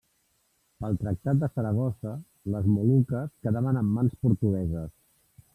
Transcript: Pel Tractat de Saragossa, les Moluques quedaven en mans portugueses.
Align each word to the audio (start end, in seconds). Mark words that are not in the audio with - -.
Pel 0.85 0.95
Tractat 1.01 1.43
de 1.43 1.49
Saragossa, 1.51 2.15
les 2.55 2.71
Moluques 2.79 3.31
quedaven 3.49 3.81
en 3.83 3.95
mans 3.99 4.21
portugueses. 4.25 4.93